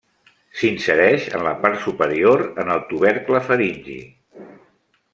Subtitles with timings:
[0.61, 4.03] S'insereix en la part superior en el tubercle faringi.